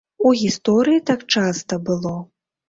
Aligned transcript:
У 0.27 0.29
гісторыі 0.43 1.03
так 1.09 1.21
часта 1.35 1.79
было. 1.91 2.17